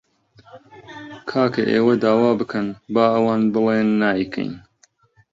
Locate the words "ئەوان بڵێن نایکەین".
3.13-4.53